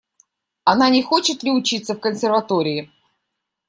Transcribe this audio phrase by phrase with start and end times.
[0.63, 2.89] Она не хочет ли учиться в консерватории?